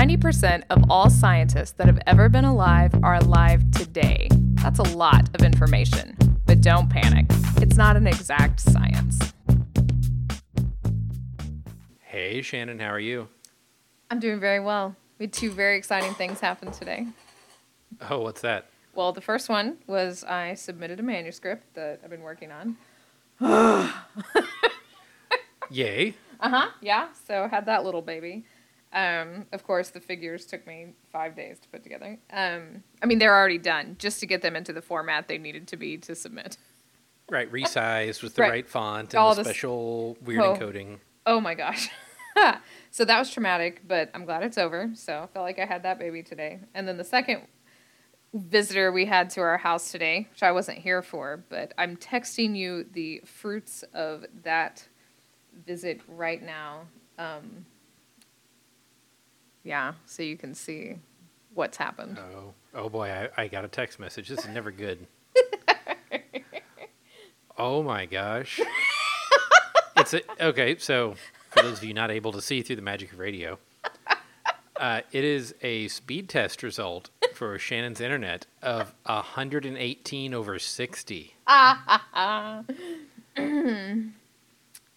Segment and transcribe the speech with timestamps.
[0.00, 4.28] 90% of all scientists that have ever been alive are alive today.
[4.54, 6.16] That's a lot of information.
[6.46, 7.26] But don't panic,
[7.60, 9.18] it's not an exact science.
[11.98, 13.28] Hey, Shannon, how are you?
[14.10, 14.96] I'm doing very well.
[15.18, 17.06] We had two very exciting things happen today.
[18.08, 18.70] Oh, what's that?
[18.94, 22.78] Well, the first one was I submitted a manuscript that I've been working on.
[25.70, 26.14] Yay.
[26.42, 26.68] Uh huh.
[26.80, 27.08] Yeah.
[27.28, 28.46] So had that little baby.
[28.92, 32.18] Um, of course, the figures took me five days to put together.
[32.32, 35.68] Um, I mean, they're already done just to get them into the format they needed
[35.68, 36.56] to be to submit.
[37.30, 38.50] Right, resized with the Right.
[38.50, 40.56] right, font and All the this- special weird Oh.
[40.56, 40.98] encoding.
[41.26, 41.88] Oh my gosh.
[42.90, 44.90] so that was traumatic, but I'm glad it's over.
[44.94, 46.58] So I felt like I had that baby today.
[46.74, 47.42] And then the second
[48.32, 52.56] visitor we had to our house today, which I wasn't here for, but I'm texting
[52.56, 54.86] you the fruits of that
[55.66, 56.82] visit right now.
[57.18, 57.66] Um,
[59.64, 60.96] yeah, so you can see
[61.54, 62.18] what's happened.
[62.18, 64.28] Oh, oh boy, I, I got a text message.
[64.28, 65.06] This is never good.
[67.58, 68.60] oh my gosh.
[69.96, 70.76] it's a, okay.
[70.78, 71.14] So,
[71.50, 73.58] for those of you not able to see through the magic of radio,
[74.76, 81.34] uh, it is a speed test result for Shannon's internet of 118 over 60.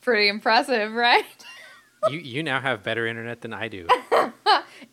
[0.02, 1.26] Pretty impressive, right?
[2.10, 3.88] You you now have better internet than I do.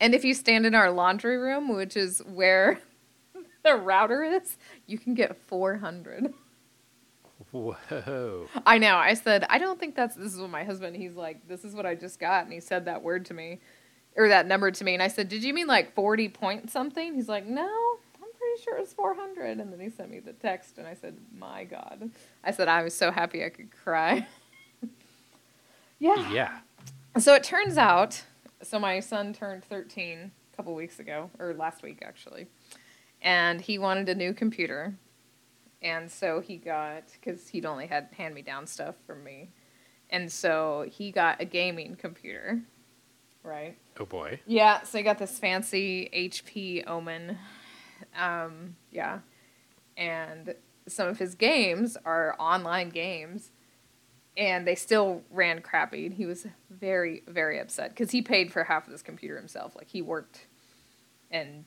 [0.01, 2.81] And if you stand in our laundry room, which is where
[3.63, 6.33] the router is, you can get 400.
[7.51, 8.47] Whoa.
[8.65, 8.97] I know.
[8.97, 11.75] I said, I don't think that's this is what my husband, he's like, this is
[11.75, 12.45] what I just got.
[12.45, 13.59] And he said that word to me
[14.17, 14.95] or that number to me.
[14.95, 17.15] And I said, Did you mean like 40 point something?
[17.15, 19.59] He's like, No, I'm pretty sure it's 400.
[19.59, 22.11] And then he sent me the text and I said, My God.
[22.45, 24.27] I said, I was so happy I could cry.
[25.99, 26.31] yeah.
[26.31, 26.59] Yeah.
[27.21, 28.23] So it turns out,
[28.63, 32.47] so my son turned 13 a couple weeks ago, or last week actually,
[33.21, 34.95] and he wanted a new computer.
[35.83, 39.51] And so he got, because he'd only had hand me down stuff from me.
[40.09, 42.63] And so he got a gaming computer,
[43.43, 43.77] right?
[43.99, 44.41] Oh boy.
[44.47, 47.37] Yeah, so he got this fancy HP Omen.
[48.19, 49.19] Um, yeah.
[49.95, 50.55] And
[50.89, 53.51] some of his games are online games.
[54.41, 56.07] And they still ran crappy.
[56.07, 59.77] And he was very, very upset because he paid for half of this computer himself.
[59.77, 60.47] Like he worked
[61.31, 61.65] and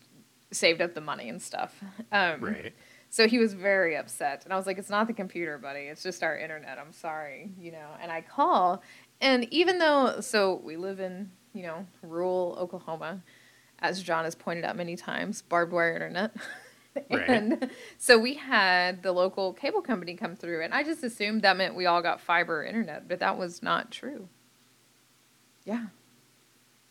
[0.51, 1.81] saved up the money and stuff.
[2.11, 2.73] Um, Right.
[3.09, 4.43] so he was very upset.
[4.43, 5.81] And I was like, it's not the computer, buddy.
[5.81, 6.79] It's just our internet.
[6.79, 7.89] I'm sorry, you know.
[8.01, 8.81] And I call,
[9.21, 13.21] and even though, so we live in, you know, rural Oklahoma,
[13.79, 16.31] as John has pointed out many times, barbed wire internet.
[17.09, 17.27] Right.
[17.27, 21.57] and so we had the local cable company come through, and I just assumed that
[21.57, 24.27] meant we all got fiber internet, but that was not true.
[25.65, 25.85] Yeah.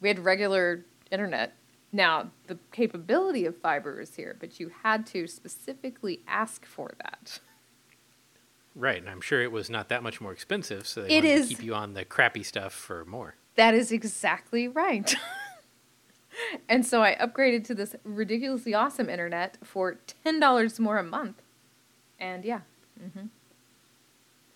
[0.00, 1.54] We had regular internet.
[1.92, 7.38] Now, the capability of fiber is here, but you had to specifically ask for that.
[8.74, 11.28] Right, and I'm sure it was not that much more expensive, so they It wanted
[11.34, 13.34] is- to keep you on the crappy stuff for more.
[13.56, 15.14] That is exactly right.
[16.68, 21.42] and so I upgraded to this ridiculously awesome internet for $10 more a month.
[22.18, 22.60] And yeah.
[22.98, 23.26] hmm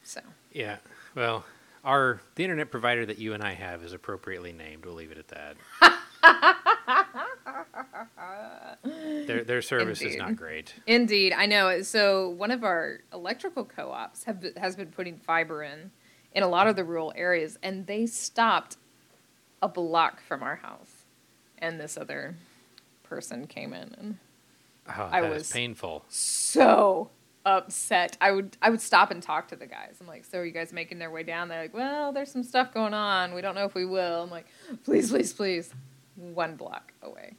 [0.02, 0.20] So,
[0.52, 0.76] Yeah.
[1.14, 1.44] Well,
[1.84, 4.84] our the internet provider that you and I have is appropriately named.
[4.84, 5.56] We'll leave it at that.
[9.26, 10.74] their their service is not great.
[10.86, 11.82] indeed, I know.
[11.82, 15.90] So, one of our electrical co ops have, has been putting fiber in
[16.32, 18.76] in a lot of the rural areas, and they stopped
[19.62, 20.95] a block from our house.
[21.58, 22.36] And this other
[23.02, 24.18] person came in and
[24.88, 26.04] Oh, I was- painful.
[26.08, 27.10] so
[27.44, 28.16] upset.
[28.20, 29.96] I would I would stop and talk to the guys.
[30.00, 31.48] I'm like, so are you guys making their way down?
[31.48, 33.34] They're like, well, there's some stuff going on.
[33.34, 34.22] We don't know if we will.
[34.24, 34.46] I'm like,
[34.84, 35.72] please, please, please.
[36.16, 37.34] One block away.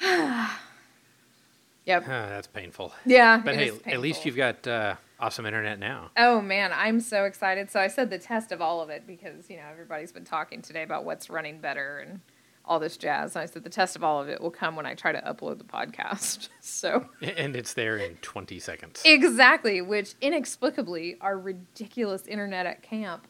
[0.00, 2.04] yep.
[2.06, 2.92] Ah, that's painful.
[3.04, 3.40] Yeah.
[3.44, 6.10] But hey, at least you've got uh, awesome internet now.
[6.16, 7.70] Oh man, I'm so excited.
[7.70, 10.62] So I said the test of all of it because, you know, everybody's been talking
[10.62, 12.20] today about what's running better and
[12.66, 13.36] all this jazz.
[13.36, 15.20] And I said the test of all of it will come when I try to
[15.20, 16.48] upload the podcast.
[16.60, 17.06] so
[17.36, 19.02] And it's there in 20 seconds.
[19.04, 23.26] Exactly, which inexplicably, our ridiculous internet at camp,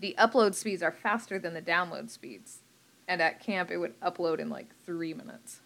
[0.00, 2.58] the upload speeds are faster than the download speeds.
[3.08, 5.60] And at camp, it would upload in like three minutes.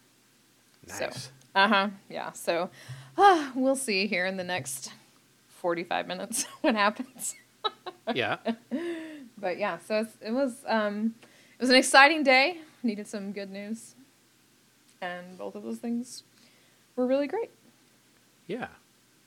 [0.87, 1.31] So, Nice.
[1.55, 2.31] uh huh, yeah.
[2.31, 2.69] So,
[3.17, 4.91] uh, we'll see here in the next
[5.47, 7.35] 45 minutes what happens.
[8.13, 8.37] Yeah.
[9.37, 12.57] But yeah, so it's, it was um, it was an exciting day.
[12.83, 13.95] Needed some good news,
[15.01, 16.23] and both of those things
[16.95, 17.51] were really great.
[18.47, 18.67] Yeah.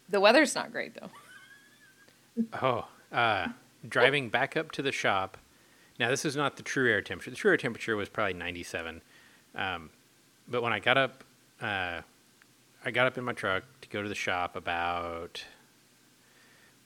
[0.08, 1.10] The weather's not great though.
[2.62, 3.49] Oh, uh,
[3.87, 5.37] driving back up to the shop.
[5.99, 7.31] Now, this is not the true air temperature.
[7.31, 9.02] The true air temperature was probably 97.
[9.55, 9.90] Um,
[10.48, 11.25] but when I got up,
[11.60, 12.00] uh,
[12.84, 15.44] I got up in my truck to go to the shop about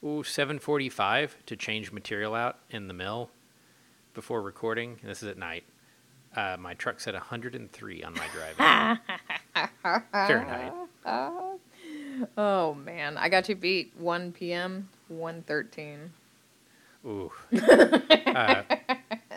[0.03, 3.29] ooh, 7:45 to change material out in the mill
[4.13, 4.97] before recording.
[5.01, 5.63] And this is at night.
[6.37, 8.99] Uh, my truck said 103 on my drive.
[10.11, 10.71] Fahrenheit.
[12.37, 14.89] Oh man, I got to beat 1 p.m.
[15.07, 16.11] 113.
[17.05, 17.31] Ooh.
[18.27, 18.63] uh,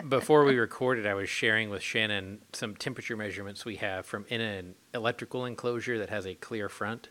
[0.08, 4.42] before we recorded, I was sharing with Shannon some temperature measurements we have from in
[4.42, 7.08] an electrical enclosure that has a clear front.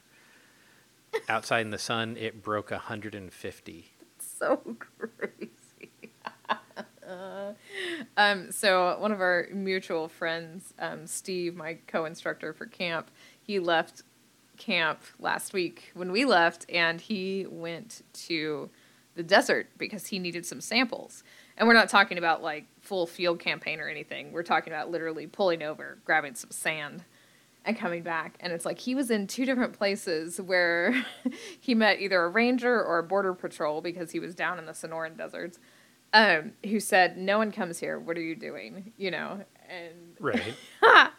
[1.28, 3.86] Outside in the sun, it broke 150.
[4.00, 4.78] That's So
[8.18, 13.12] um, so one of our mutual friends, um, Steve, my co-instructor for camp,
[13.42, 14.04] he left
[14.58, 18.70] camp last week when we left, and he went to
[19.16, 21.24] the desert because he needed some samples.
[21.58, 24.32] And we're not talking about like full field campaign or anything.
[24.32, 27.04] We're talking about literally pulling over, grabbing some sand,
[27.66, 28.38] and coming back.
[28.40, 31.06] And it's like he was in two different places where
[31.60, 34.72] he met either a ranger or a border patrol because he was down in the
[34.72, 35.60] Sonoran deserts.
[36.14, 38.00] Um, who said, "No one comes here.
[38.00, 40.56] What are you doing?" You know, and Right.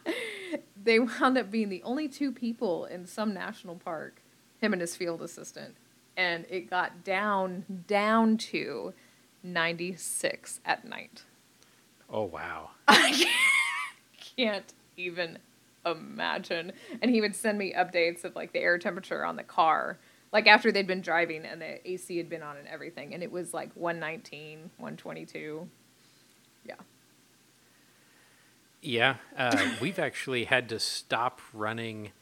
[0.82, 4.22] they wound up being the only two people in some national park,
[4.58, 5.76] him and his field assistant,
[6.16, 8.92] and it got down down to
[9.42, 11.22] 96 at night.
[12.08, 12.70] Oh, wow.
[12.88, 13.26] I
[14.36, 15.38] can't even
[15.86, 16.72] imagine.
[17.00, 19.98] And he would send me updates of like the air temperature on the car,
[20.32, 23.32] like after they'd been driving and the AC had been on and everything, and it
[23.32, 25.68] was like 119, 122.
[26.64, 26.74] Yeah.
[28.82, 32.12] Yeah, uh, we've actually had to stop running.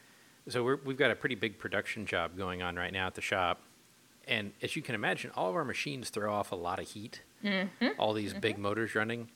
[0.48, 3.20] So we're, we've got a pretty big production job going on right now at the
[3.20, 3.60] shop,
[4.26, 7.22] and as you can imagine, all of our machines throw off a lot of heat.
[7.98, 9.28] All these big motors running.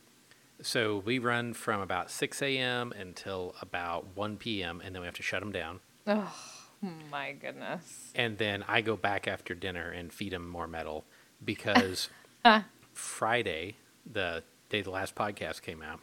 [0.60, 2.92] So we run from about 6 a.m.
[2.98, 4.80] until about 1 p.m.
[4.84, 5.80] and then we have to shut them down.
[6.06, 6.61] Oh
[7.10, 8.10] my goodness.
[8.14, 11.04] And then I go back after dinner and feed him more metal
[11.44, 12.08] because
[12.92, 13.76] Friday,
[14.10, 16.00] the day the last podcast came out,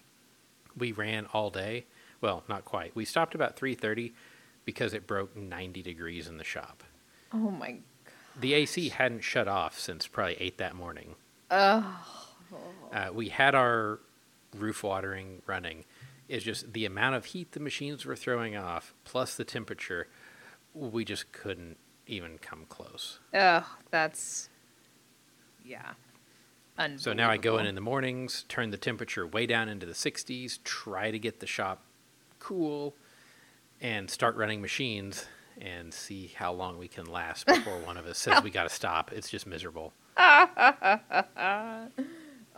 [0.78, 1.86] we ran all day.
[2.22, 2.96] Well, not quite.
[2.96, 4.12] We stopped about 3:30
[4.66, 6.84] because it broke 90 degrees in the shop.
[7.34, 7.72] Oh my.
[7.72, 7.84] God.
[8.40, 11.16] The AC hadn't shut off since probably 8 that morning.
[11.52, 12.06] Oh.
[12.92, 14.00] Uh, we had our
[14.56, 15.86] roof watering running.
[16.28, 20.08] It's just the amount of heat the machines were throwing off plus the temperature,
[20.74, 21.78] we just couldn't
[22.08, 23.20] even come close.
[23.34, 24.50] Oh, that's.
[25.64, 25.92] Yeah.
[26.96, 29.92] So now I go in in the mornings, turn the temperature way down into the
[29.92, 31.84] 60s, try to get the shop
[32.40, 32.96] cool,
[33.82, 35.26] and start running machines
[35.60, 38.74] and see how long we can last before one of us says we got to
[38.74, 39.12] stop.
[39.12, 39.92] It's just miserable.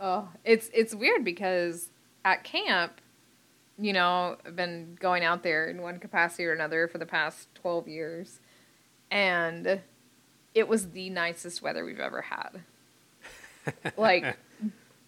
[0.04, 1.88] Oh, it's it's weird because
[2.24, 3.00] at camp,
[3.78, 7.48] you know, I've been going out there in one capacity or another for the past
[7.56, 8.40] 12 years
[9.10, 9.80] and
[10.54, 12.62] it was the nicest weather we've ever had.
[13.96, 14.36] like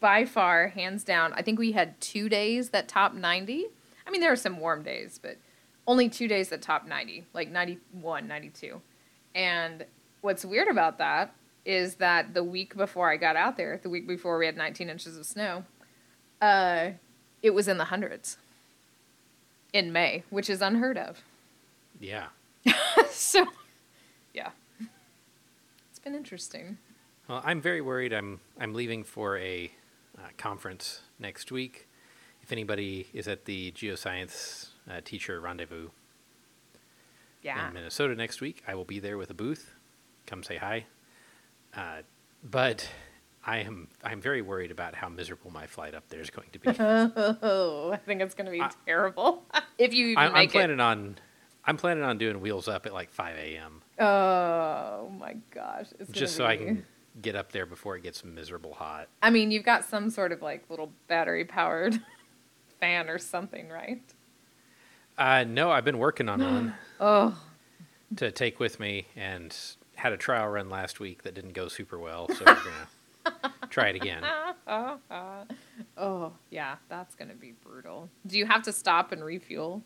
[0.00, 1.32] by far, hands down.
[1.32, 3.66] I think we had 2 days that top 90.
[4.06, 5.38] I mean, there were some warm days, but
[5.87, 8.81] only 2 days that top 90, like 91, 92.
[9.34, 9.84] And
[10.20, 11.34] what's weird about that
[11.64, 14.90] is that the week before I got out there, the week before we had 19
[14.90, 15.64] inches of snow,
[16.41, 16.91] uh,
[17.43, 18.36] it was in the hundreds
[19.74, 21.20] in May, which is unheard of.
[22.00, 22.28] Yeah.
[23.10, 23.44] so,
[24.32, 24.50] yeah,
[25.90, 26.78] it's been interesting.
[27.28, 28.12] Well, I'm very worried.
[28.14, 29.70] I'm I'm leaving for a
[30.16, 31.88] uh, conference next week.
[32.43, 35.88] If anybody is at the geoscience uh, teacher rendezvous
[37.43, 37.69] Yeah.
[37.69, 39.74] in Minnesota next week, I will be there with a booth.
[40.26, 40.86] Come say hi.
[41.74, 42.02] Uh,
[42.43, 42.88] but
[43.46, 46.58] I am I'm very worried about how miserable my flight up there is going to
[46.58, 46.69] be.
[46.79, 49.44] Oh, I think it's going to be I- terrible
[49.79, 50.53] if you even I'm, I'm make it.
[50.53, 51.17] planning on
[51.67, 53.82] I'm planning on doing wheels up at like 5 a.m.
[53.98, 55.86] Oh my gosh!
[55.98, 56.86] It's just so gonna I can
[57.22, 59.08] get up there before it gets miserable hot.
[59.22, 62.01] I mean, you've got some sort of like little battery powered
[62.81, 64.03] fan or something, right?
[65.17, 67.39] Uh, no, I've been working on one Oh,
[68.17, 69.56] to take with me and
[69.94, 72.89] had a trial run last week that didn't go super well, so we're gonna
[73.70, 74.24] try it again.
[75.96, 78.08] oh, yeah, that's gonna be brutal.
[78.26, 79.82] Do you have to stop and refuel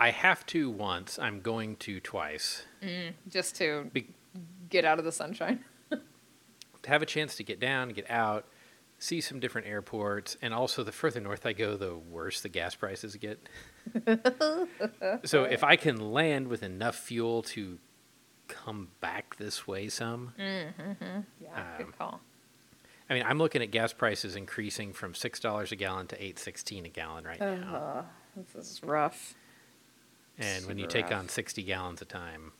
[0.00, 1.18] I have to once.
[1.18, 2.64] I'm going to twice.
[2.82, 4.08] Mm, just to Be-
[4.70, 5.62] get out of the sunshine?
[5.90, 8.46] to have a chance to get down, get out,
[8.98, 12.74] see some different airports, and also the further north I go, the worse the gas
[12.74, 13.46] prices get.
[15.24, 17.78] so if I can land with enough fuel to
[18.50, 20.70] come back this way some, Yeah,
[21.54, 22.20] Um, good call.
[23.08, 26.38] I mean, I'm looking at gas prices increasing from six dollars a gallon to eight
[26.38, 27.74] sixteen a gallon right now.
[27.74, 28.02] Uh,
[28.36, 29.34] this is rough.
[30.38, 31.18] And when you take rough.
[31.20, 32.52] on 60 gallons a time,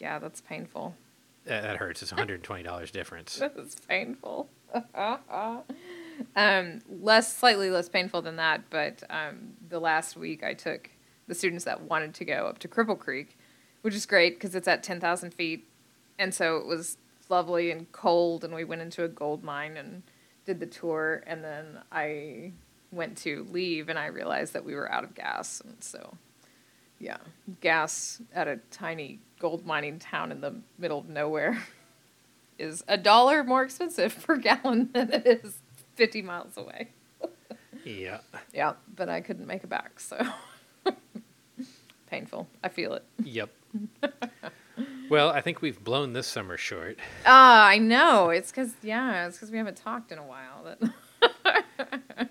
[0.00, 0.96] Yeah, that's painful.
[1.44, 2.02] that, that hurts.
[2.02, 3.38] It's $120 difference.
[3.40, 4.48] That is painful.
[6.34, 10.90] um, less, slightly less painful than that, but um, the last week I took
[11.28, 13.35] the students that wanted to go up to Cripple Creek,
[13.86, 15.64] which is great because it's at 10,000 feet.
[16.18, 16.96] And so it was
[17.28, 20.02] lovely and cold, and we went into a gold mine and
[20.44, 21.22] did the tour.
[21.24, 22.50] And then I
[22.90, 25.60] went to leave, and I realized that we were out of gas.
[25.60, 26.16] And so,
[26.98, 27.18] yeah,
[27.60, 31.62] gas at a tiny gold mining town in the middle of nowhere
[32.58, 35.58] is a dollar more expensive per gallon than it is
[35.94, 36.88] 50 miles away.
[37.84, 38.18] Yeah.
[38.52, 40.26] Yeah, but I couldn't make it back, so
[42.08, 42.48] painful.
[42.64, 43.04] I feel it.
[43.22, 43.50] Yep.
[45.10, 46.98] well, I think we've blown this summer short.
[47.26, 48.30] Ah, I know.
[48.30, 50.64] It's because yeah, it's because we haven't talked in a while.
[50.64, 51.66] That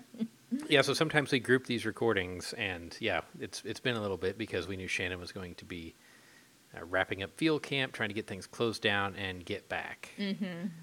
[0.68, 4.36] Yeah, so sometimes we group these recordings, and yeah, it's it's been a little bit
[4.38, 5.94] because we knew Shannon was going to be
[6.76, 10.10] uh, wrapping up field camp, trying to get things closed down and get back.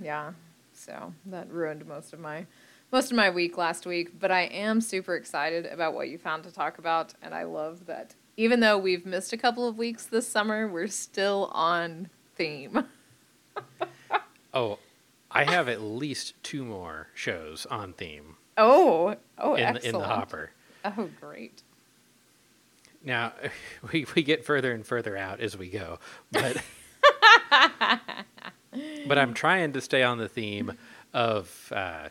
[0.01, 0.33] yeah,
[0.73, 2.45] so that ruined most of my
[2.91, 4.19] most of my week last week.
[4.19, 7.85] But I am super excited about what you found to talk about, and I love
[7.87, 12.85] that even though we've missed a couple of weeks this summer, we're still on theme.
[14.55, 14.77] Oh,
[15.31, 19.85] I have at least two more shows on theme Oh, oh, in the, excellent.
[19.95, 20.51] in the hopper.
[20.85, 21.63] Oh, great.
[23.03, 23.33] Now,
[23.91, 25.97] we, we get further and further out as we go,
[26.31, 26.61] but
[29.07, 30.73] but I'm trying to stay on the theme
[31.15, 32.09] of uh,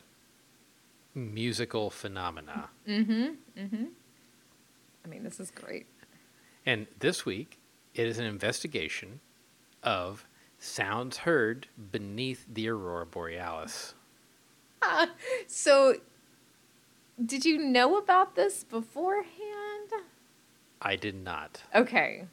[1.15, 2.71] musical phenomena.
[2.89, 3.23] Mm-hmm.
[3.57, 3.85] Mm-hmm.
[5.05, 5.87] I mean, this is great.
[6.65, 7.59] And this week,
[7.95, 9.21] it is an investigation
[9.83, 10.27] of
[10.59, 13.95] sounds heard beneath the aurora borealis.
[15.47, 15.97] So,
[17.25, 19.29] did you know about this beforehand?
[20.81, 21.63] I did not.
[21.75, 22.25] Okay.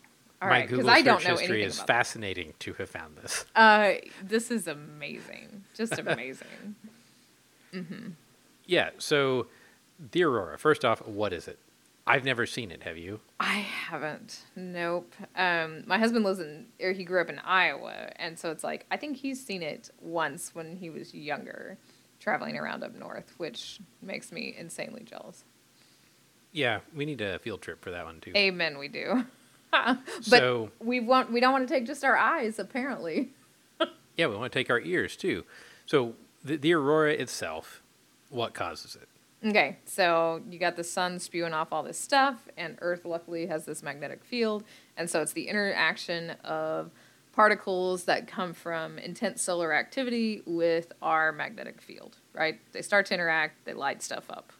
[0.41, 3.45] All My right, Google I don't search know history is fascinating to have found this.
[3.55, 3.93] Uh,
[4.23, 5.63] this is amazing.
[5.75, 6.75] Just amazing.
[8.65, 9.47] Yeah, so
[10.11, 10.57] the aurora.
[10.57, 11.59] First off, what is it?
[12.09, 12.83] I've never seen it.
[12.83, 13.19] Have you?
[13.39, 14.39] I haven't.
[14.55, 15.13] Nope.
[15.35, 18.85] Um, my husband lives in, or he grew up in Iowa, and so it's like
[18.89, 21.77] I think he's seen it once when he was younger,
[22.19, 25.43] traveling around up north, which makes me insanely jealous.
[26.51, 28.31] Yeah, we need a field trip for that one too.
[28.35, 28.79] Amen.
[28.79, 29.25] We do.
[29.71, 31.31] but So- we want.
[31.31, 32.59] We don't want to take just our eyes.
[32.59, 33.29] Apparently.
[34.17, 35.45] Yeah, we want to take our ears too.
[35.85, 37.81] So the, the aurora itself,
[38.29, 39.07] what causes it?
[39.45, 43.63] Okay, so you got the sun spewing off all this stuff, and Earth luckily has
[43.65, 44.65] this magnetic field,
[44.97, 46.91] and so it's the interaction of
[47.31, 52.59] particles that come from intense solar activity with our magnetic field, right?
[52.73, 54.51] They start to interact, they light stuff up.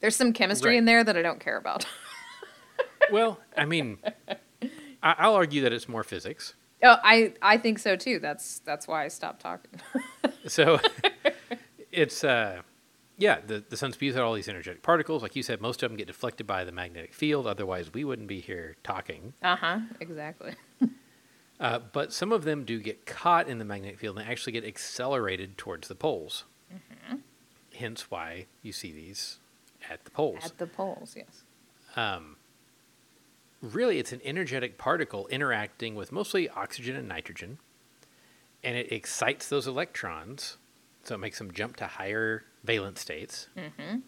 [0.00, 0.78] There's some chemistry Right.
[0.78, 1.86] in there that I don't care about.
[3.12, 3.98] Well, I mean,
[5.02, 6.54] I, I'll argue that it's more physics.
[6.82, 8.18] oh, I I think so too.
[8.18, 9.78] That's that's why I stopped talking.
[10.46, 10.80] So
[11.92, 12.62] it's uh
[13.16, 15.22] yeah, the the sun spews out all these energetic particles.
[15.22, 17.46] Like you said, most of them get deflected by the magnetic field.
[17.46, 19.34] Otherwise, we wouldn't be here talking.
[19.42, 19.78] uh huh.
[20.00, 20.54] Exactly.
[21.60, 24.64] Uh, but some of them do get caught in the magnetic field and actually get
[24.64, 26.44] accelerated towards the poles.
[27.08, 27.16] Hmm.
[27.76, 29.38] Hence why you see these
[29.88, 30.44] at the poles.
[30.44, 31.44] At the poles, yes.
[31.96, 32.36] um,
[33.62, 37.58] really, it's an energetic particle interacting with mostly oxygen and nitrogen,
[38.62, 40.56] and it excites those electrons,
[41.06, 43.48] so it makes them jump to higher valence states.
[43.56, 43.98] Mm-hmm.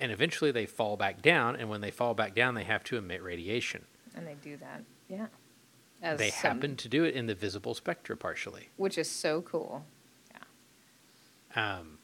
[0.00, 2.96] And eventually, they fall back down, and when they fall back down, they have to
[2.96, 3.84] emit radiation.
[4.14, 5.26] And they do that, yeah.
[6.00, 8.68] As they some- happen to do it in the visible spectra partially.
[8.76, 9.84] which is so cool.
[11.56, 11.78] Yeah.
[11.78, 11.98] um,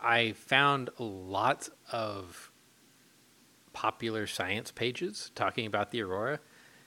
[0.00, 2.52] I found lots of
[3.72, 6.38] popular science pages talking about the aurora,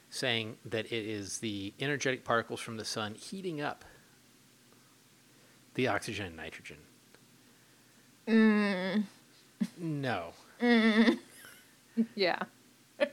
[0.10, 3.84] saying that it is the energetic particles from the sun heating up
[5.80, 6.78] the oxygen and nitrogen.
[9.78, 10.34] No.
[12.16, 12.44] Yeah.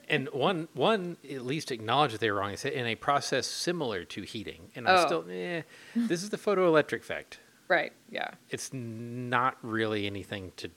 [0.08, 2.50] And one one at least acknowledged that they were wrong.
[2.50, 4.70] They said in a process similar to heating.
[4.76, 5.06] And I Oh.
[5.06, 5.62] still, eh,
[5.96, 7.40] this is the photoelectric effect.
[7.66, 7.92] Right.
[8.10, 8.30] Yeah.
[8.50, 10.70] It's not really anything to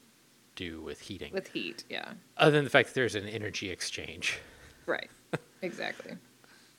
[0.55, 1.31] do with heating.
[1.33, 1.83] With heat.
[1.87, 2.13] Yeah.
[2.37, 4.39] other than the fact that there's an energy exchange.
[4.87, 5.09] Right.
[5.61, 6.13] Exactly.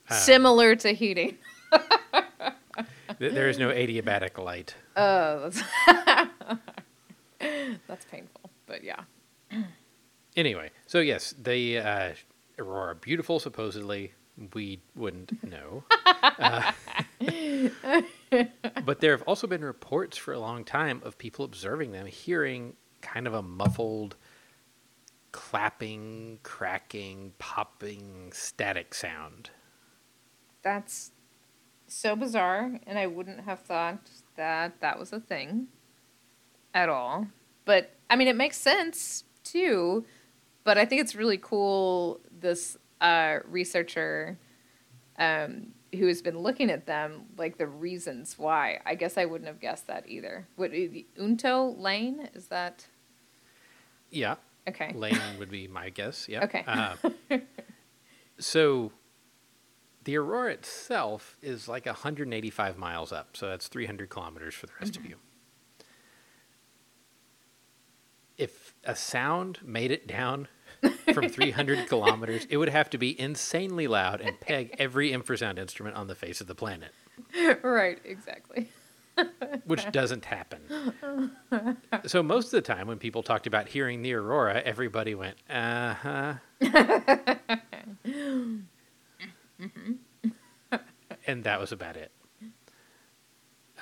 [0.09, 1.37] Uh, Similar to heating.
[3.21, 4.73] Th- There is no adiabatic light.
[4.97, 5.61] Oh, that's
[7.87, 8.49] that's painful.
[8.65, 9.01] But yeah.
[10.35, 12.13] Anyway, so yes, the uh,
[12.57, 13.39] aurora beautiful.
[13.39, 14.13] Supposedly,
[14.55, 15.83] we wouldn't know.
[16.23, 16.71] Uh,
[18.85, 22.73] but there have also been reports for a long time of people observing them, hearing
[23.01, 24.15] kind of a muffled
[25.31, 29.51] clapping, cracking, popping, static sound.
[30.63, 31.10] That's
[31.91, 35.67] so bizarre, and I wouldn't have thought that that was a thing
[36.73, 37.27] at all.
[37.65, 40.05] But I mean, it makes sense too.
[40.63, 42.21] But I think it's really cool.
[42.39, 44.37] This uh, researcher
[45.17, 48.79] um, who has been looking at them, like the reasons why.
[48.85, 50.47] I guess I wouldn't have guessed that either.
[50.55, 50.71] What
[51.19, 52.87] Unto Laine is that?
[54.09, 54.35] Yeah.
[54.67, 54.91] Okay.
[54.93, 56.29] Laine would be my guess.
[56.29, 56.43] Yeah.
[56.43, 56.63] Okay.
[56.67, 56.95] Uh,
[58.39, 58.91] so
[60.03, 64.93] the aurora itself is like 185 miles up, so that's 300 kilometers for the rest
[64.93, 65.03] Mm-hmm.
[65.03, 65.15] of you.
[68.37, 70.47] If a sound made it down
[71.13, 75.95] from 300 kilometers, it would have to be insanely loud and peg every infrasound instrument
[75.95, 76.91] on the face of the planet,
[77.61, 77.99] right.
[78.03, 78.69] Exactly.
[79.65, 80.61] which doesn't happen.
[82.05, 85.93] So most of the time, when people talked about hearing the aurora, everybody went, "Uh
[85.93, 86.33] huh."
[91.27, 92.11] and that was about it.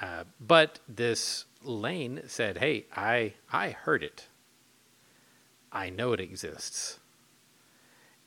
[0.02, 4.28] Uh, but this Laine said, "Hey, I I heard it.
[5.72, 7.00] I know it exists,"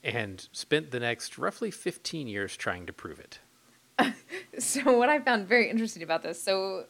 [0.04, 3.38] and spent the next roughly fifteen years trying to prove it.
[4.58, 6.84] So what I found very interesting about this, so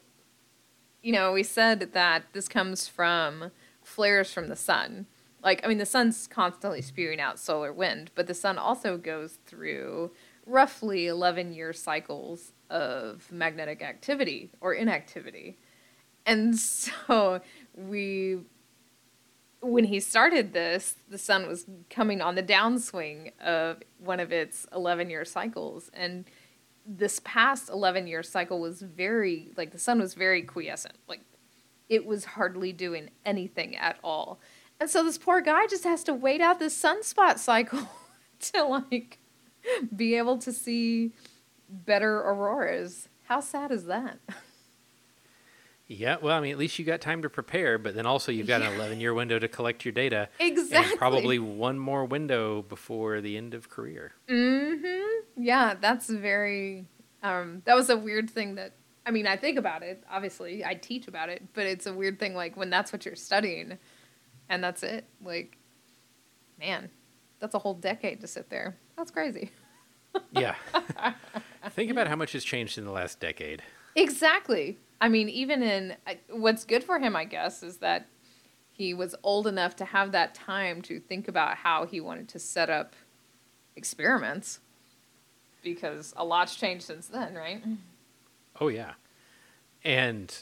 [1.01, 3.51] you know, we said that this comes from
[3.83, 5.05] flares from the sun.
[5.43, 9.37] Like, I mean, the sun's constantly spewing out solar wind, but the sun also goes
[9.45, 10.11] through
[10.45, 15.57] roughly 11 year cycles of magnetic activity or inactivity.
[16.25, 17.41] And so
[17.75, 18.39] we
[19.63, 24.67] when he started this, the sun was coming on the downswing of one of its
[24.73, 25.89] 11 year cycles.
[25.93, 26.25] And
[26.85, 30.97] this past 11 year cycle was very, like, the sun was very quiescent.
[31.07, 31.21] Like,
[31.87, 34.39] it was hardly doing anything at all.
[34.79, 37.87] And so this poor guy just has to wait out this sunspot cycle
[38.51, 39.19] to, like,
[39.95, 41.13] be able to see
[41.69, 43.07] better auroras.
[43.23, 44.19] How sad is that?
[45.87, 48.47] Yeah, well, I mean, at least you got time to prepare, but then also you've
[48.47, 50.29] got an 11 year window to collect your data.
[50.39, 50.91] Exactly.
[50.91, 54.13] And probably one more window before the end of career.
[54.27, 55.43] Mm-hmm.
[55.43, 56.85] Yeah, that's very.
[57.21, 58.73] Um, that was a weird thing that.
[59.05, 60.01] I mean, I think about it.
[60.09, 62.33] Obviously, I teach about it, but it's a weird thing.
[62.35, 63.77] Like when that's what you're studying,
[64.47, 65.05] and that's it.
[65.21, 65.57] Like,
[66.57, 66.89] man,
[67.39, 68.77] that's a whole decade to sit there.
[68.97, 69.51] That's crazy.
[70.31, 70.55] Yeah.
[71.71, 73.63] Think about how much has changed in the last decade.
[73.95, 74.77] Exactly.
[75.01, 78.07] I mean, even in uh, what's good for him, I guess, is that
[78.71, 82.39] he was old enough to have that time to think about how he wanted to
[82.39, 82.95] set up
[83.75, 84.59] experiments.
[85.63, 87.63] Because a lot's changed since then, right?
[88.59, 88.93] Oh, yeah.
[89.83, 90.35] And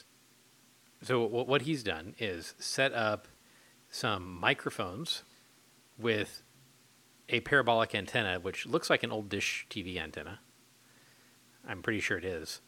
[1.02, 3.26] so what what he's done is set up
[3.90, 5.22] some microphones
[5.98, 6.42] with
[7.28, 10.40] a parabolic antenna, which looks like an old dish TV antenna.
[11.66, 12.60] I'm pretty sure it is.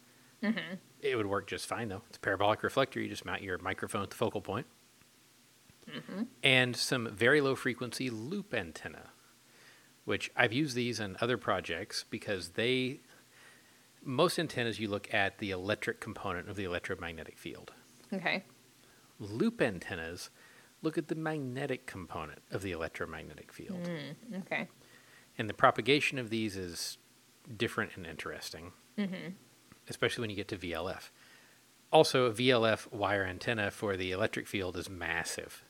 [0.43, 0.75] Mm-hmm.
[1.01, 2.03] It would work just fine, though.
[2.09, 3.01] It's a parabolic reflector.
[3.01, 4.67] You just mount your microphone at the focal point.
[5.91, 6.23] Mm-hmm.
[6.43, 9.11] And some very low frequency loop antenna,
[10.05, 13.01] which I've used these in other projects because they,
[14.03, 17.73] most antennas, you look at the electric component of the electromagnetic field.
[18.13, 18.45] Okay.
[19.19, 20.31] Loop antennas
[20.85, 23.89] look at the magnetic component of the electromagnetic field.
[24.41, 24.69] Okay.
[25.37, 26.99] And the propagation of these is
[27.57, 28.73] different and interesting,
[29.89, 31.11] especially when you get to VLF.
[31.93, 35.65] Also, a VLF wire antenna for the electric field is massive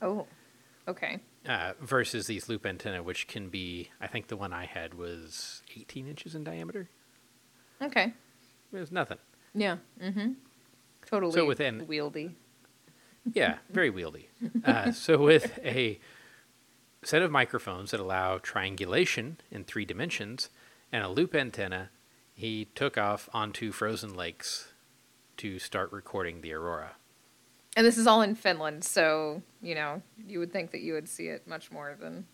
[0.00, 0.26] Oh.
[0.88, 1.20] Okay.
[1.48, 5.62] uh, versus these loop antenna, which can be, I think the one I had was
[5.76, 6.88] 18 inches in diameter.
[7.80, 8.12] Okay.
[8.72, 9.18] It was nothing.
[9.54, 9.76] Yeah.
[10.02, 10.32] Mm-hmm.
[11.06, 12.34] Totally So within- wieldy.
[13.32, 14.26] Yeah, very wieldy.
[14.64, 16.00] Uh, so with a
[17.04, 20.50] set of microphones that allow triangulation in three dimensions
[20.90, 21.90] and a loop antenna,
[22.34, 24.72] he took off onto frozen lakes
[25.36, 26.92] to start recording the aurora.
[27.76, 31.08] And this is all in Finland, so, you know, you would think that you would
[31.08, 32.26] see it much more than,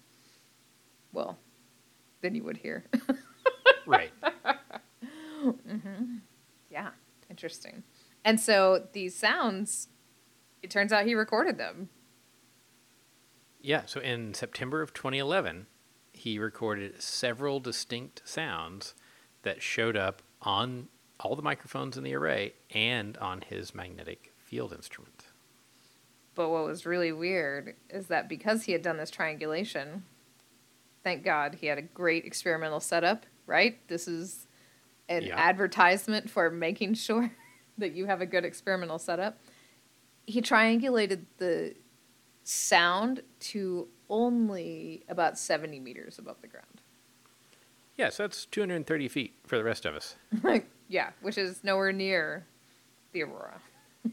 [1.13, 1.39] well,
[2.23, 2.85] than you would here.
[3.89, 4.13] Right.
[5.43, 6.17] mm-hmm.
[6.71, 6.91] yeah.
[7.31, 7.83] Interesting.
[8.23, 9.89] And so these sounds,
[10.63, 11.89] it turns out he recorded them.
[13.61, 15.67] Yeah, so in September of 2011,
[16.13, 18.95] he recorded several distinct sounds
[19.43, 20.89] that showed up on
[21.21, 25.25] all the microphones in the array and on his magnetic field instrument.
[26.35, 30.05] But what was really weird is that because he had done this triangulation,
[31.03, 33.79] thank God he had a great experimental setup, right?
[33.89, 34.47] This is
[35.09, 35.37] an Yeah.
[35.37, 37.33] advertisement for making sure
[37.79, 39.39] that you have a good experimental setup.
[40.29, 41.75] He triangulated the
[42.45, 46.83] sound to only about 70 meters above the ground.
[47.97, 50.17] Yeah, so that's 230 feet for the rest of us.
[50.89, 52.47] yeah, which is nowhere near
[53.13, 53.61] the aurora.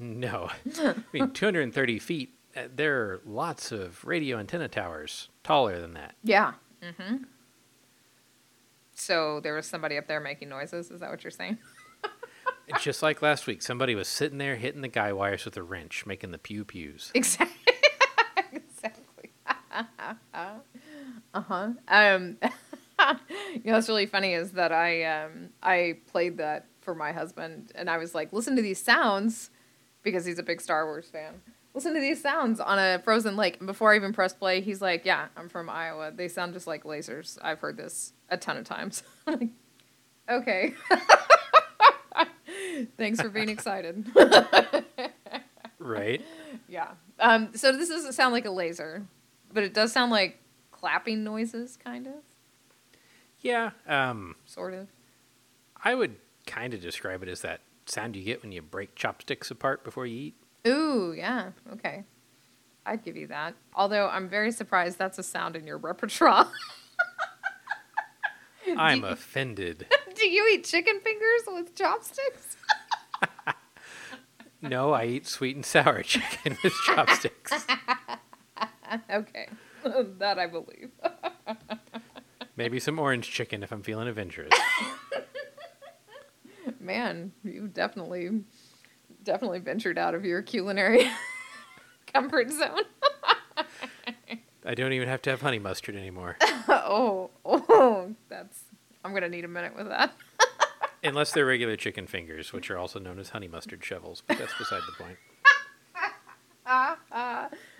[0.00, 0.48] No.
[0.78, 6.14] I mean, 230 feet, uh, there are lots of radio antenna towers taller than that.
[6.22, 6.52] Yeah.
[6.80, 7.24] Mm-hmm.
[8.94, 10.92] So there was somebody up there making noises.
[10.92, 11.58] Is that what you're saying?
[12.80, 16.04] Just like last week, somebody was sitting there hitting the guy wires with a wrench,
[16.06, 17.10] making the pew pews.
[17.14, 17.74] Exactly.
[18.52, 19.30] exactly.
[20.34, 20.54] uh
[21.34, 21.70] huh.
[21.88, 27.12] Um, you know what's really funny is that I um I played that for my
[27.12, 29.50] husband, and I was like, listen to these sounds,
[30.02, 31.34] because he's a big Star Wars fan.
[31.74, 33.58] Listen to these sounds on a frozen lake.
[33.58, 36.10] And before I even press play, he's like, "Yeah, I'm from Iowa.
[36.14, 37.38] They sound just like lasers.
[37.42, 39.48] I've heard this a ton of times." I'm like,
[40.28, 40.74] okay.
[42.96, 44.06] Thanks for being excited.
[45.80, 46.20] Right?
[46.68, 46.88] Yeah.
[47.20, 49.06] Um, so this doesn't sound like a laser,
[49.54, 50.38] but it does sound like
[50.72, 52.14] clapping noises, kind of,
[53.40, 53.70] Yeah.
[53.86, 54.88] Um, sort of.
[55.82, 59.50] I would kind of describe it as that sound you get when you break chopsticks
[59.50, 60.34] apart before you eat.
[60.66, 61.52] Ooh, yeah.
[61.74, 62.02] Okay.
[62.84, 63.54] I'd give you that.
[63.74, 66.48] Although I'm very surprised that's a sound in your repertoire.
[68.76, 69.86] I'm offended.
[70.14, 72.56] Do you eat chicken fingers with chopsticks?
[74.60, 77.52] No, I eat sweet and sour chicken with chopsticks.
[79.10, 79.48] okay.
[79.84, 80.90] that I believe.
[82.56, 84.52] Maybe some orange chicken if I'm feeling adventurous.
[86.80, 88.42] Man, you definitely
[89.22, 91.08] definitely ventured out of your culinary
[92.12, 92.82] comfort zone.
[94.64, 96.36] I don't even have to have honey mustard anymore.
[96.68, 98.64] oh, oh, that's
[99.04, 100.14] I'm going to need a minute with that.
[101.04, 104.56] Unless they're regular chicken fingers, which are also known as honey mustard shovels, but that's
[104.58, 105.16] beside the point.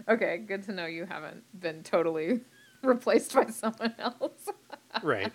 [0.09, 2.41] Okay, good to know you haven't been totally
[2.83, 4.49] replaced by someone else.
[5.03, 5.33] Right.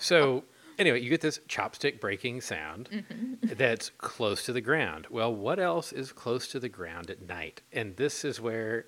[0.00, 0.44] So,
[0.78, 3.54] anyway, you get this chopstick breaking sound Mm-hmm.
[3.56, 5.06] that's close to the ground.
[5.10, 7.60] Well, what else is close to the ground at night?
[7.70, 8.86] And this is where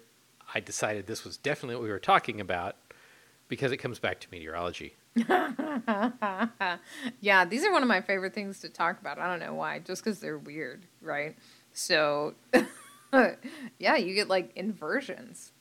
[0.54, 2.76] I decided this was definitely what we were talking about
[3.48, 4.96] because it comes back to meteorology.
[7.20, 9.18] yeah, these are one of my favorite things to talk about.
[9.18, 11.36] I don't know why, just because they're weird, right?
[11.72, 12.34] So,
[13.78, 15.52] yeah, you get like inversions,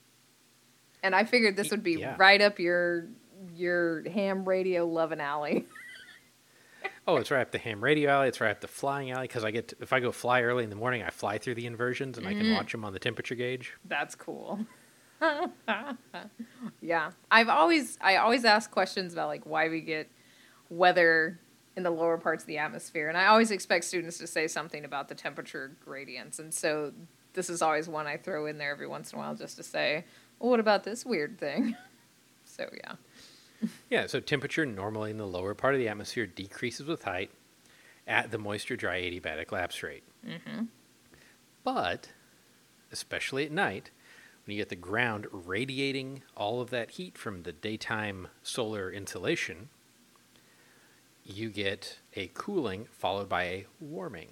[1.03, 2.15] and I figured this would be Yeah.
[2.17, 3.07] right up your
[3.55, 5.65] your ham radio loving alley.
[7.07, 8.29] Oh, it's right up the ham radio alley.
[8.29, 10.63] It's right up the flying alley because I get to, if I go fly early
[10.63, 12.37] in the morning, I fly through the inversions and I Mm.
[12.39, 13.73] can watch them on the temperature gauge.
[13.85, 14.65] That's cool.
[16.81, 20.09] Yeah, I've always I always ask questions about like why we get
[20.69, 21.39] weather
[21.75, 24.85] in the lower parts of the atmosphere, and I always expect students to say something
[24.85, 26.93] about the temperature gradients, and so
[27.33, 29.63] this is always one I throw in there every once in a while just to
[29.63, 30.05] say,
[30.39, 31.75] well, what about this weird thing?
[32.47, 32.93] So yeah,
[33.89, 37.31] Yeah, so temperature normally in the lower part of the atmosphere decreases with height
[38.07, 40.03] at the moisture dry adiabatic lapse rate.
[40.25, 40.65] mm-hmm.
[41.63, 42.09] But,
[42.91, 43.89] especially at night,
[44.45, 49.69] when you get the ground radiating all of that heat from the daytime solar insolation,
[51.23, 54.29] you get a cooling followed by a warming.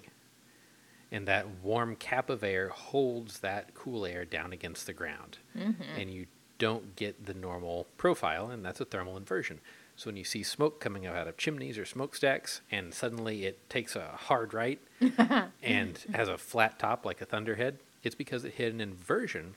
[1.10, 5.38] And that warm cap of air holds that cool air down against the ground.
[5.56, 5.82] Mm-hmm.
[5.98, 6.26] And you
[6.58, 9.60] don't get the normal profile, and that's a thermal inversion.
[9.96, 13.94] So when you see smoke coming out of chimneys or smokestacks, and suddenly it takes
[13.94, 14.80] a hard right
[15.62, 19.54] and has a flat top like a thunderhead, it's because it hit an inversion,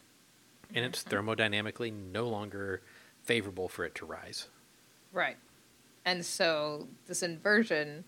[0.74, 2.82] and it's thermodynamically no longer
[3.24, 4.48] favorable for it to rise.
[5.12, 5.38] right,
[6.06, 8.04] and so this inversion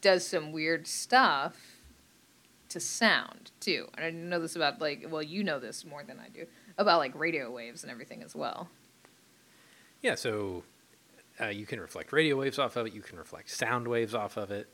[0.00, 1.76] does some weird stuff
[2.68, 3.86] to sound too.
[3.94, 6.46] And I know this about like well, you know this more than I do
[6.78, 8.68] about like radio waves and everything as well.
[10.00, 10.64] Yeah, so
[11.40, 12.92] uh, you can reflect radio waves off of it.
[12.92, 14.68] You can reflect sound waves off of it.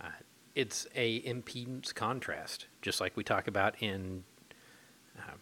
[0.00, 0.08] Uh,
[0.54, 4.24] it's a impedance contrast, just like we talk about in
[5.18, 5.32] uh,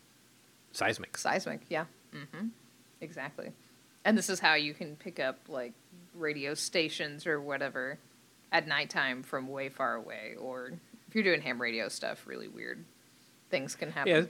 [0.74, 1.18] seismics.
[1.18, 1.85] Seismic, yeah.
[2.14, 2.48] Mm-hmm.
[3.00, 3.52] Exactly.
[4.04, 5.72] And this is how you can pick up like
[6.14, 7.98] radio stations or whatever
[8.50, 10.72] at nighttime from way far away, or
[11.08, 12.85] if you're doing ham radio stuff, really weird
[13.50, 14.12] things can happen.
[14.12, 14.22] Yeah,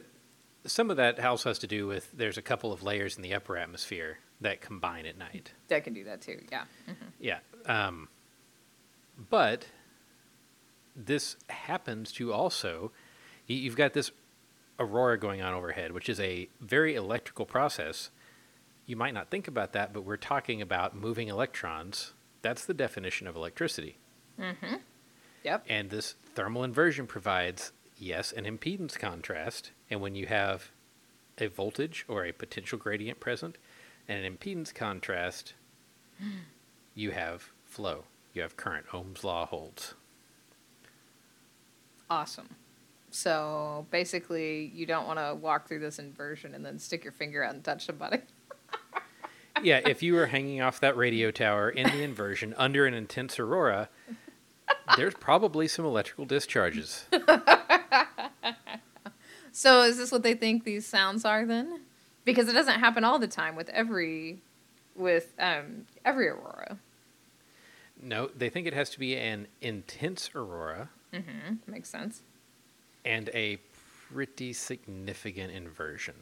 [0.68, 3.34] some of that also has to do with there's a couple of layers in the
[3.34, 5.52] upper atmosphere that combine at night.
[5.68, 6.40] That can do that too.
[6.50, 6.64] Yeah.
[6.88, 6.94] Mhm.
[7.20, 7.38] Yeah.
[7.66, 8.08] Um,
[9.30, 9.66] but
[10.96, 12.92] this happens to also,
[13.46, 14.10] you've got this
[14.78, 18.10] aurora going on overhead, which is a very electrical process.
[18.86, 22.12] You might not think about that, but we're talking about moving electrons.
[22.42, 23.98] That's the definition of electricity.
[24.40, 24.76] Mm-hmm.
[25.44, 25.64] Yep.
[25.68, 29.70] And this thermal inversion provides, yes, an impedance contrast.
[29.90, 30.70] And when you have
[31.38, 33.58] a voltage or a potential gradient present,
[34.08, 35.54] and an impedance contrast,
[36.94, 38.04] you have flow.
[38.32, 38.86] You have current.
[38.92, 39.94] Ohm's law holds.
[42.08, 42.56] Awesome.
[43.12, 47.44] So basically, you don't want to walk through this inversion and then stick your finger
[47.44, 48.20] out and touch somebody.
[49.62, 53.38] yeah, if you were hanging off that radio tower in the inversion under an intense
[53.38, 53.90] aurora,
[54.96, 57.04] there's probably some electrical discharges.
[59.52, 61.82] so is this what they think these sounds are then?
[62.24, 64.40] Because it doesn't happen all the time with every
[64.96, 66.78] with um, every aurora.
[68.00, 70.88] No, they think it has to be an intense aurora.
[71.12, 71.70] Mm-hmm.
[71.70, 72.22] Makes sense.
[73.04, 73.58] And a
[74.12, 76.14] pretty significant inversion.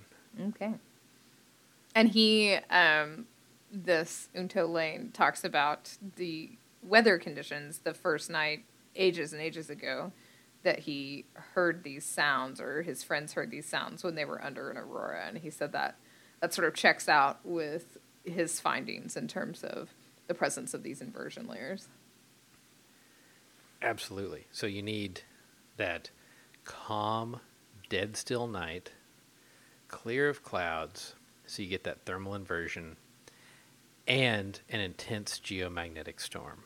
[0.48, 0.74] Okay.
[1.94, 3.26] And he, um,
[3.70, 6.50] this Unto Laine talks about the
[6.82, 8.64] weather conditions the first night,
[8.96, 10.12] ages and ages ago,
[10.62, 14.70] that he heard these sounds or his friends heard these sounds when they were under
[14.70, 15.24] an aurora.
[15.26, 15.96] And he said that
[16.40, 19.90] that sort of checks out with his findings in terms of
[20.26, 21.88] the presence of these inversion layers.
[23.82, 24.46] Absolutely.
[24.52, 25.22] So you need
[25.76, 26.10] that
[26.64, 27.40] calm,
[27.88, 28.92] dead still night,
[29.88, 31.14] clear of clouds,
[31.46, 32.96] so you get that thermal inversion,
[34.06, 36.64] and an intense geomagnetic storm.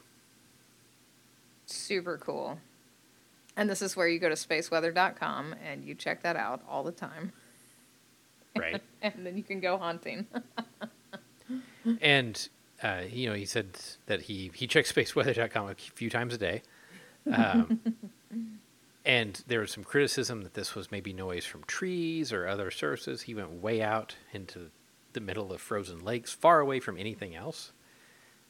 [1.67, 2.59] Super cool.
[3.57, 6.93] And this is where you go to spaceweather.com and you check that out all the
[6.93, 7.33] time.
[8.57, 8.81] Right.
[9.03, 10.29] and then you can go hunting.
[12.01, 12.49] and
[12.85, 13.67] uh, you know, he said
[14.07, 16.63] that he he checks spaceweather.com a few times a day.
[17.33, 17.81] Um,
[19.05, 23.23] and there was some criticism that this was maybe noise from trees or other sources.
[23.23, 24.71] He went way out into
[25.13, 27.73] the middle of frozen lakes, far away from anything else.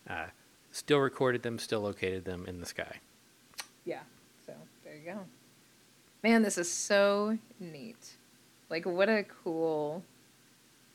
[0.08, 0.26] Uh,
[0.70, 2.98] still recorded them, still located them in the sky.
[3.84, 4.00] Yeah.
[4.46, 4.52] So
[4.84, 5.20] there you go.
[6.22, 8.16] Man, this is so neat.
[8.70, 10.02] Like what a cool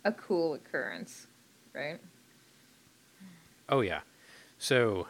[0.05, 1.27] a cool occurrence,
[1.73, 1.99] right?
[3.67, 4.01] Oh yeah.
[4.57, 5.07] So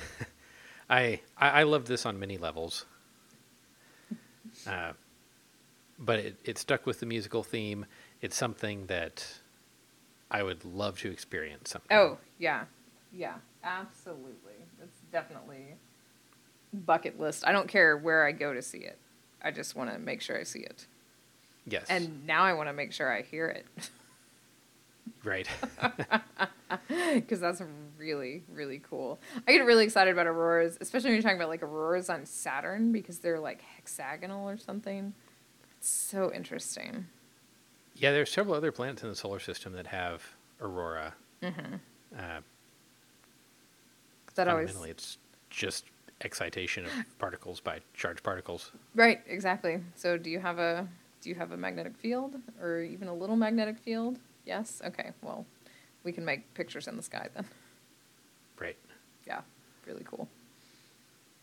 [0.90, 2.86] I, I I love this on many levels.
[4.66, 4.92] Uh,
[5.98, 7.86] but it, it stuck with the musical theme.
[8.20, 9.26] It's something that
[10.30, 11.98] I would love to experience sometime.
[11.98, 12.64] Oh, yeah.
[13.12, 14.54] Yeah, absolutely.
[14.82, 15.76] It's definitely
[16.72, 17.46] bucket list.
[17.46, 18.98] I don't care where I go to see it.
[19.42, 20.86] I just want to make sure I see it.
[21.66, 21.86] Yes.
[21.88, 23.66] And now I want to make sure I hear it.
[25.24, 25.48] right.
[26.88, 27.62] Because that's
[27.98, 29.20] really, really cool.
[29.46, 32.90] I get really excited about auroras, especially when you're talking about like auroras on Saturn
[32.90, 35.14] because they're like hexagonal or something.
[35.78, 37.06] It's so interesting.
[37.94, 40.24] Yeah, there's several other planets in the solar system that have
[40.60, 41.14] aurora.
[41.42, 41.74] Mm-hmm.
[42.16, 42.40] Uh,
[44.34, 45.18] that fundamentally, always it's
[45.50, 45.84] just
[46.22, 48.72] excitation of particles by charged particles.
[48.94, 49.80] right, exactly.
[49.94, 50.88] So, do you have a
[51.20, 54.18] do you have a magnetic field or even a little magnetic field?
[54.46, 54.80] Yes.
[54.84, 55.10] Okay.
[55.22, 55.46] Well,
[56.04, 57.46] we can make pictures in the sky then.
[58.58, 58.76] Right.
[59.26, 59.40] Yeah,
[59.86, 60.28] really cool.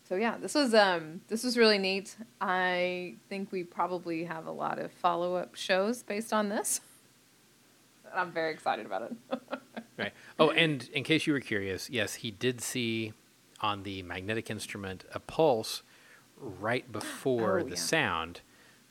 [0.08, 2.16] So yeah, this was um this was really neat.
[2.40, 6.82] I think we probably have a lot of follow up shows based on this.
[8.12, 9.40] And I'm very excited about it.
[9.98, 10.14] Right.
[10.40, 13.14] Oh, and in case you were curious, yes, he did see
[13.60, 15.84] on the magnetic instrument a pulse
[16.40, 17.76] right before Oh, the yeah.
[17.76, 18.42] sound.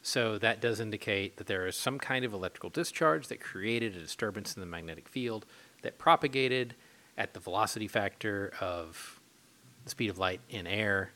[0.03, 4.01] So that does indicate that there is some kind of electrical discharge that created a
[4.01, 5.45] disturbance in the magnetic field
[5.83, 6.75] that propagated
[7.19, 9.21] at the velocity factor of
[9.85, 11.11] the speed of light in air.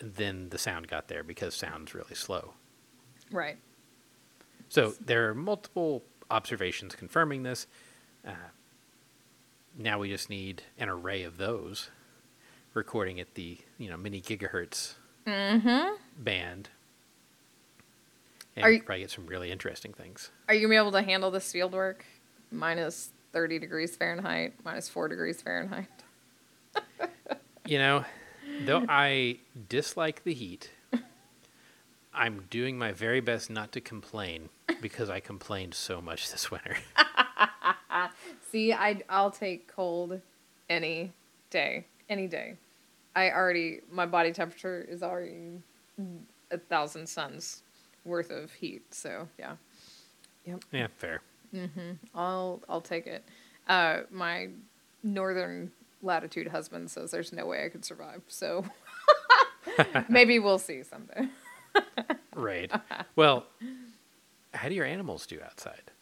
[0.00, 2.54] Then the sound got there because sound's really slow.
[3.30, 3.56] right.
[4.68, 7.66] So there are multiple observations confirming this.
[8.26, 8.32] Uh,
[9.78, 11.90] now we just need an array of those
[12.72, 14.94] recording at the you know many gigahertz
[15.26, 15.94] Mm-hmm.
[16.22, 16.68] band,
[18.56, 20.30] and Are you- probably get some really interesting things.
[20.48, 22.04] Are you gonna be able to handle this field work?
[22.50, 25.88] Minus thirty degrees Fahrenheit, minus four degrees Fahrenheit.
[27.66, 28.04] You know,
[28.66, 29.38] though I
[29.70, 30.70] dislike the heat,
[32.12, 34.50] I'm doing my very best not to complain
[34.82, 36.76] because I complained so much this winter.
[38.52, 40.20] See, I I'll take cold
[40.68, 41.12] any
[41.48, 42.56] day, any day.
[43.16, 45.62] I already my body temperature is already
[46.50, 47.62] a thousand suns
[48.04, 48.94] worth of heat.
[48.94, 49.56] So yeah,
[50.44, 50.64] yep.
[50.72, 51.20] yeah, fair.
[51.54, 51.92] Mm-hmm.
[52.14, 53.24] I'll I'll take it.
[53.68, 54.48] Uh, my
[55.02, 55.70] northern
[56.02, 58.22] latitude husband says there's no way I could survive.
[58.28, 58.64] So
[60.08, 61.28] maybe we'll see someday.
[62.36, 62.68] Right.
[63.14, 63.46] Well,
[64.52, 65.92] how do your animals do outside?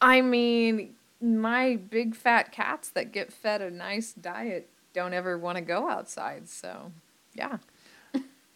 [0.00, 5.58] I mean, my big fat cats that get fed a nice diet don't ever want
[5.58, 6.48] to go outside.
[6.48, 6.90] So
[7.34, 7.58] yeah,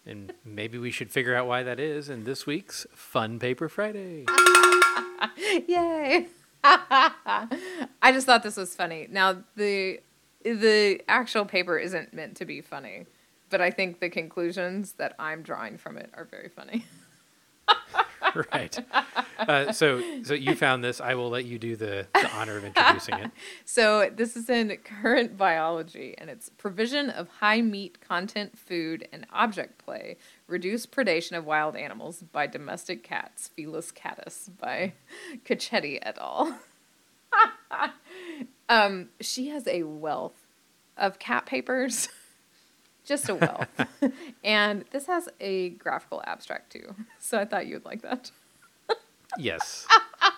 [0.09, 4.25] And maybe we should figure out why that is in this week's Fun Paper Friday.
[5.67, 6.25] Yay!
[6.63, 9.07] I just thought this was funny.
[9.07, 9.99] Now the
[10.43, 13.05] the actual paper isn't meant to be funny,
[13.51, 16.85] but I think the conclusions that I'm drawing from it are very funny.
[18.53, 18.77] right.
[19.37, 21.01] Uh, so, so you found this.
[21.01, 23.31] I will let you do the, the honor of introducing it.
[23.65, 29.25] So this is in current biology, and it's provision of high meat content food and
[29.31, 33.51] object play reduce predation of wild animals by domestic cats.
[33.57, 34.93] Felis catus by
[35.45, 36.59] Cecchetti et al.
[38.69, 40.47] um, she has a wealth
[40.97, 42.09] of cat papers.
[43.09, 43.67] Just a wealth.
[44.43, 46.93] and this has a graphical abstract too.
[47.17, 48.29] So I thought you would like that.
[49.35, 49.87] Yes.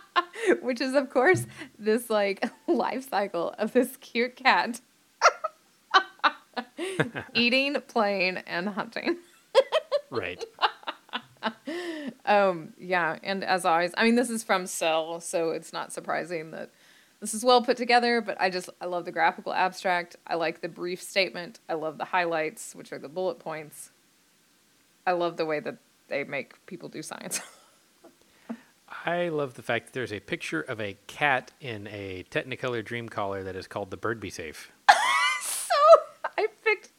[0.62, 4.80] Which is, of course, this like life cycle of this cute cat
[7.34, 9.18] eating, playing, and hunting.
[10.10, 10.44] Right.
[12.26, 16.52] Um, yeah, and as always, I mean, this is from Cell, so it's not surprising
[16.52, 16.70] that
[17.22, 18.20] this is well put together.
[18.20, 20.18] But I just I love the graphical abstract.
[20.28, 21.60] I like the brief statement.
[21.70, 23.92] I love the highlights, which are the bullet points.
[25.08, 25.78] I love the way that
[26.10, 27.40] they make people do science.
[29.06, 33.08] I love the fact that there's a picture of a cat in a Technicolor Dream
[33.08, 34.72] Collar that is called the Bird Be Safe.
[35.42, 35.74] so
[36.38, 36.92] I picked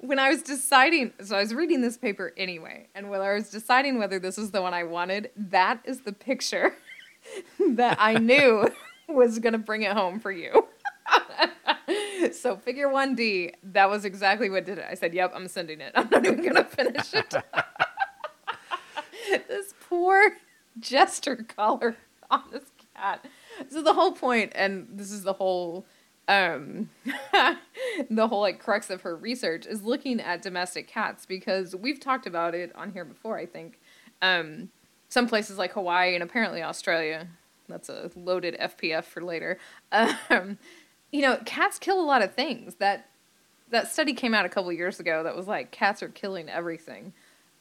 [0.00, 1.12] when I was deciding.
[1.22, 4.50] So I was reading this paper anyway, and when I was deciding whether this is
[4.52, 6.74] the one I wanted, that is the picture
[7.70, 8.68] that I knew
[9.08, 10.66] was gonna bring it home for you.
[12.32, 14.86] so figure 1D, that was exactly what did it.
[14.90, 15.92] I said, "Yep, I'm sending it.
[15.94, 17.34] I'm not even gonna finish it."
[19.48, 20.36] this poor
[20.78, 21.96] jester collar
[22.30, 22.64] on this
[22.94, 23.24] cat.
[23.68, 25.86] So the whole point, and this is the whole
[26.28, 26.88] um
[28.10, 32.26] the whole like crux of her research is looking at domestic cats because we've talked
[32.26, 33.78] about it on here before i think
[34.22, 34.70] um
[35.10, 37.28] some places like hawaii and apparently australia
[37.68, 39.58] that's a loaded fpf for later.
[39.92, 40.58] Um
[41.10, 42.76] you know cats kill a lot of things.
[42.76, 43.08] That
[43.70, 47.12] that study came out a couple years ago that was like cats are killing everything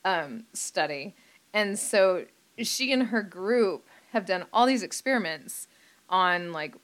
[0.06, 1.16] um study.
[1.54, 2.26] And so
[2.58, 5.68] she and her group have done all these experiments
[6.10, 6.76] on like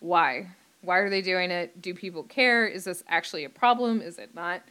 [0.00, 0.48] why?
[0.82, 1.80] Why are they doing it?
[1.82, 2.66] Do people care?
[2.66, 4.00] Is this actually a problem?
[4.00, 4.62] Is it not?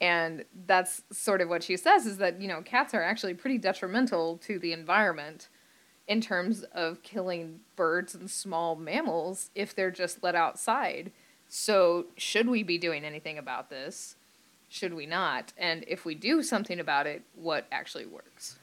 [0.00, 3.58] And that's sort of what she says is that you know cats are actually pretty
[3.58, 5.48] detrimental to the environment
[6.10, 11.12] in terms of killing birds and small mammals if they're just let outside.
[11.48, 14.16] So should we be doing anything about this?
[14.68, 15.52] Should we not?
[15.56, 18.58] And if we do something about it what actually works?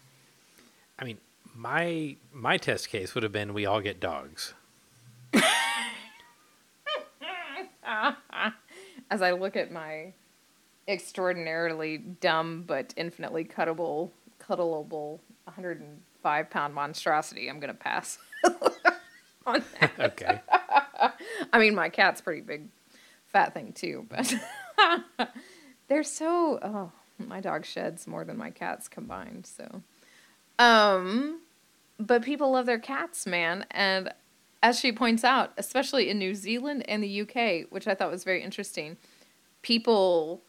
[1.00, 1.20] I mean,
[1.56, 4.54] my my test case would have been we all get dogs.
[9.10, 10.12] as I look at my
[10.86, 15.20] extraordinarily dumb but infinitely cuttable, cuddleable
[16.28, 18.18] 105 pound monstrosity, I'm gonna pass
[19.46, 19.92] on that.
[20.00, 20.42] Okay.
[21.54, 22.68] I mean, my cat's pretty big,
[23.28, 24.34] fat thing too, but
[25.88, 26.60] they're so.
[26.62, 29.48] Oh, my dog sheds more than my cats combined.
[29.48, 29.82] So,
[30.60, 31.42] um,
[31.98, 34.14] but people love their cats, man, and
[34.62, 38.24] as she points out, especially in New Zealand and the UK, which I thought was
[38.24, 38.98] very interesting,
[39.62, 40.42] people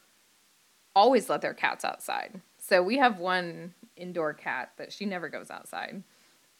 [0.96, 2.40] always let their cats outside.
[2.68, 6.02] So we have one indoor cat that she never goes outside.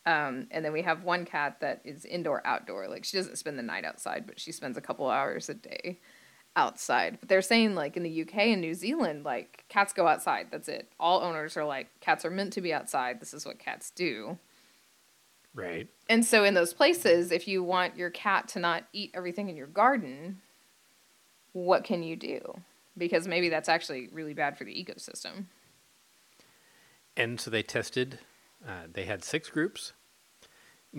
[0.06, 2.88] Um, and then we have one cat that is indoor outdoor.
[2.88, 5.98] Like she doesn't spend the night outside, but she spends a couple hours a day
[6.56, 7.18] outside.
[7.20, 10.46] But they're saying like in the UK and New Zealand, like cats go outside.
[10.50, 10.90] That's it.
[10.98, 13.20] All owners are like cats are meant to be outside.
[13.20, 14.38] This is what cats do.
[15.54, 15.88] Right.
[16.08, 19.58] And so in those places, if you want your cat to not eat everything in
[19.58, 20.40] your garden,
[21.52, 22.62] what can you do?
[22.96, 25.44] Because maybe that's actually really bad for the ecosystem.
[27.18, 28.20] And so they tested.
[28.66, 29.92] Uh, they had six groups.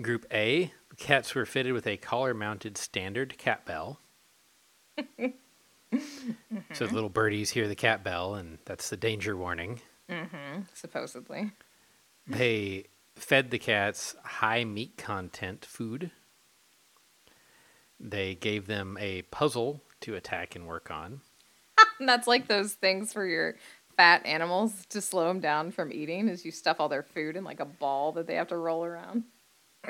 [0.00, 4.00] Group A, cats were fitted with a collar-mounted standard cat bell.
[6.72, 9.80] So the little birdies hear the cat bell, and that's the danger warning.
[10.08, 10.62] Mm-hmm.
[10.74, 11.50] Supposedly.
[12.28, 12.84] They
[13.16, 16.12] fed the cats high meat content food.
[17.98, 21.22] They gave them a puzzle to attack and work on.
[22.00, 23.56] That's like those things for your
[24.00, 27.44] fat animals to slow them down from eating is you stuff all their food in
[27.44, 29.24] like a ball that they have to roll around.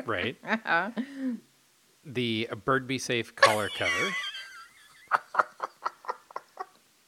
[0.04, 0.36] Right.
[2.04, 4.16] the Bird Be Safe collar cover.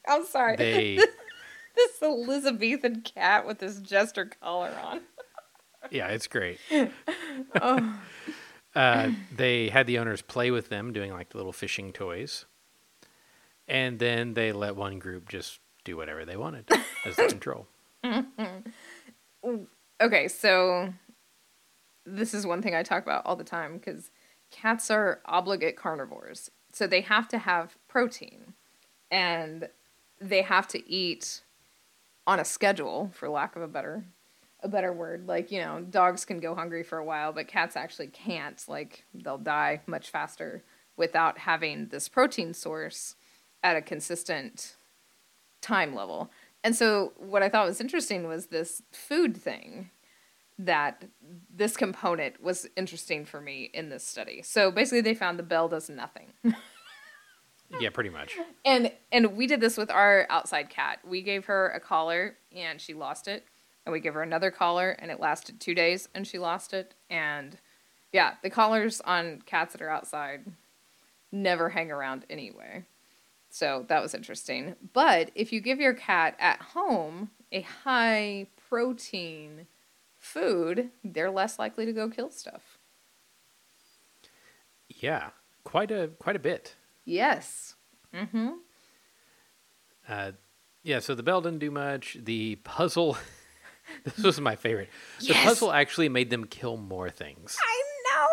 [0.07, 0.55] I'm sorry.
[0.55, 0.95] They
[1.75, 5.01] this Elizabethan cat with this jester collar on.
[5.91, 6.61] yeah, it's great.
[7.61, 7.99] Oh.
[8.77, 12.45] Uh, they had the owners play with them, doing like the little fishing toys,
[13.67, 16.68] and then they let one group just do whatever they wanted
[17.05, 17.66] as the control.
[18.05, 19.57] Mm-hmm.
[20.01, 20.93] okay, so
[22.05, 24.11] this is one thing I talk about all the time because
[24.51, 26.51] cats are obligate carnivores.
[26.72, 28.55] So they have to have protein
[29.11, 29.68] and
[30.20, 31.43] they have to eat
[32.26, 34.05] on a schedule for lack of a better
[34.64, 35.26] a better word.
[35.26, 38.62] Like, you know, dogs can go hungry for a while, but cats actually can't.
[38.68, 40.62] Like they'll die much faster
[40.97, 43.16] without having this protein source
[43.62, 44.76] at a consistent
[45.63, 46.31] time level.
[46.63, 49.91] And so what I thought was interesting was this food thing
[50.59, 51.05] that
[51.55, 54.43] this component was interesting for me in this study.
[54.43, 56.33] So basically they found the bell does nothing.
[57.81, 58.37] yeah, pretty much.
[58.65, 61.01] And and we did this with our outside cat.
[61.05, 63.47] We gave her a collar and she lost it.
[63.85, 66.95] And we gave her another collar and it lasted 2 days and she lost it
[67.11, 67.59] and
[68.13, 70.45] yeah, the collars on cats that are outside
[71.33, 72.85] never hang around anyway.
[73.55, 74.77] So that was interesting.
[74.95, 79.67] But if you give your cat at home a high protein
[80.19, 82.79] food, they're less likely to go kill stuff.
[84.89, 85.31] Yeah,
[85.65, 86.77] quite a quite a bit.
[87.05, 87.75] Yes.
[88.15, 88.53] Mm-hmm.
[90.09, 90.33] Uh,
[90.83, 91.01] yeah.
[91.01, 92.17] So the bell didn't do much.
[92.23, 93.19] The puzzle.
[94.05, 94.89] this was my favorite.
[95.21, 95.45] The Yes!
[95.45, 97.59] puzzle actually made them kill more things.
[97.61, 97.83] I
[98.15, 98.29] know.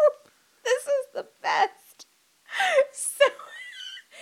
[0.64, 2.06] This is the best.
[2.94, 3.26] So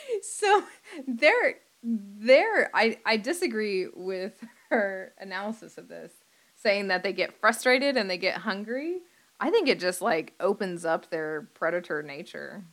[0.22, 0.64] so
[1.08, 6.12] there there I I disagree with her analysis of this
[6.56, 9.02] saying that they get frustrated and they get hungry.
[9.40, 12.66] I think it just like opens up their predator nature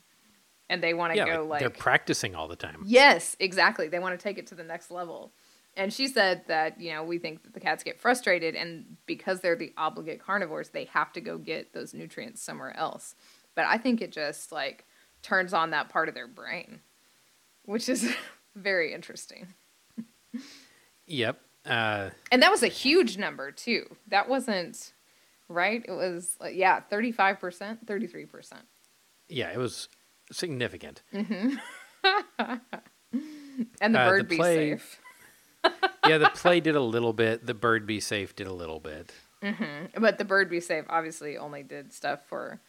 [0.70, 2.83] and they want to Yeah, go like, like they're practicing all the time.
[2.87, 3.89] Yes, exactly.
[3.89, 5.33] They want to take it to the next level.
[5.77, 9.41] And she said that, you know, we think that the cats get frustrated and because
[9.41, 13.14] they're the obligate carnivores, they have to go get those nutrients somewhere else.
[13.55, 14.85] But I think it just like
[15.22, 16.81] turns on that part of their brain,
[17.64, 18.12] which is
[18.56, 19.48] very interesting.
[21.06, 21.40] Yep.
[21.66, 23.96] Uh, And that was a huge number too.
[24.08, 24.92] That wasn't
[25.48, 25.84] right.
[25.86, 28.52] It was like, yeah, 35%, 33%.
[29.28, 29.88] yeah, it was
[30.32, 31.02] significant.
[33.80, 35.00] And the Uh, the bird be play- safe.
[36.06, 37.46] yeah, the play did a little bit.
[37.46, 39.12] The bird be safe did a little bit.
[39.96, 42.60] But the bird be safe obviously only did stuff for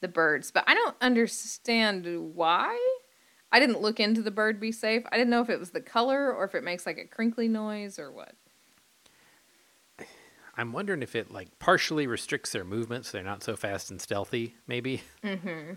[0.00, 0.50] the birds.
[0.50, 2.76] But I don't understand why.
[3.54, 5.04] I didn't look into the bird be safe.
[5.12, 7.46] I didn't know if it was the color or if it makes like a crinkly
[7.46, 8.34] noise or what.
[10.56, 13.10] I'm wondering if it like partially restricts their movements.
[13.10, 14.56] So they're not so fast and stealthy.
[14.66, 15.02] Maybe.
[15.22, 15.74] Mm-hmm.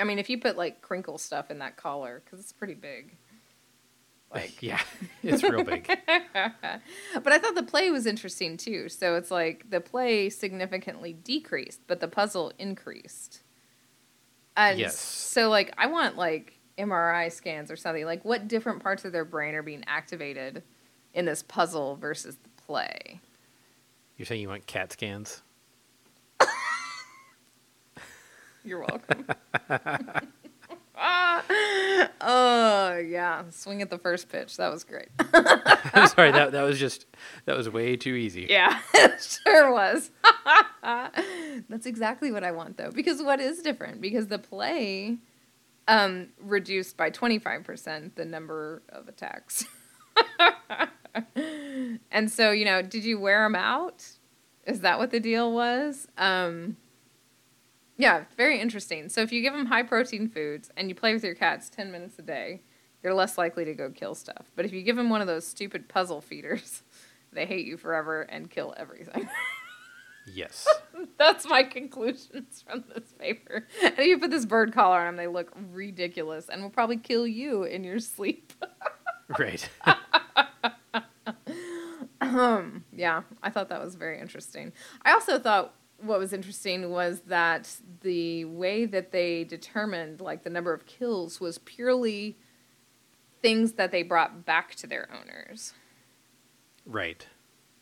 [0.00, 3.16] I mean, if you put like crinkle stuff in that collar, because it's pretty big.
[4.32, 4.80] Like, yeah,
[5.24, 5.84] it's real big.
[6.06, 8.88] but I thought the play was interesting too.
[8.88, 13.42] So it's like the play significantly decreased, but the puzzle increased.
[14.56, 14.96] And Yes.
[14.96, 18.04] so like I want like MRI scans or something.
[18.04, 20.62] Like what different parts of their brain are being activated
[21.14, 23.20] in this puzzle versus the play?
[24.16, 25.42] You're saying you want cat scans?
[28.64, 29.26] You're welcome.
[32.20, 34.56] oh yeah, swing at the first pitch.
[34.56, 35.08] That was great.
[35.34, 37.06] I'm sorry, that that was just
[37.44, 38.46] that was way too easy.
[38.48, 40.10] Yeah, it sure was.
[40.82, 42.90] That's exactly what I want though.
[42.90, 44.00] Because what is different?
[44.00, 45.18] Because the play
[45.88, 49.64] um reduced by 25% the number of attacks.
[52.10, 54.04] and so, you know, did you wear them out?
[54.66, 56.08] Is that what the deal was?
[56.18, 56.76] Um
[57.98, 59.08] yeah, very interesting.
[59.08, 61.90] So if you give them high protein foods and you play with your cats 10
[61.90, 62.60] minutes a day,
[63.02, 64.50] they're less likely to go kill stuff.
[64.54, 66.82] But if you give them one of those stupid puzzle feeders,
[67.32, 69.28] they hate you forever and kill everything.
[70.26, 70.66] Yes.
[71.18, 73.66] That's my conclusions from this paper.
[73.82, 76.96] And if you put this bird collar on them, they look ridiculous and will probably
[76.96, 78.52] kill you in your sleep.
[79.38, 79.68] right.
[82.20, 84.72] Um, yeah, I thought that was very interesting.
[85.02, 90.50] I also thought what was interesting was that the way that they determined like the
[90.50, 92.36] number of kills was purely
[93.42, 95.72] things that they brought back to their owners.
[96.84, 97.26] right.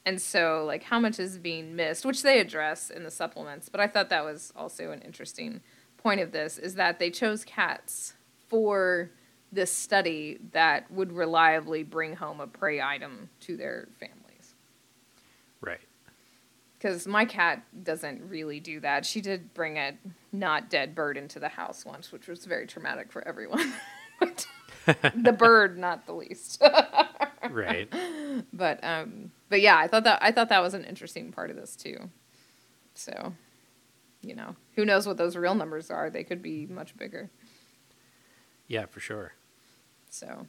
[0.07, 3.69] And so, like, how much is being missed, which they address in the supplements.
[3.69, 5.63] But I thought that was also an interesting
[5.97, 8.15] point of this is that they chose cats
[8.49, 9.11] for
[9.51, 14.55] this study that would reliably bring home a prey item to their families.
[15.61, 15.81] Right.
[16.77, 19.07] Because my cat doesn't really do that.
[19.07, 19.97] She did bring a
[20.33, 23.73] not dead bird into the house once, which was very traumatic for everyone.
[24.21, 24.47] but
[24.87, 26.62] the bird, not the least.
[27.51, 27.93] Right.
[28.55, 31.57] but um but yeah i thought that i thought that was an interesting part of
[31.57, 32.09] this too
[32.95, 33.35] so
[34.22, 37.28] you know who knows what those real numbers are they could be much bigger
[38.66, 39.35] Yeah, for sure.
[40.09, 40.47] so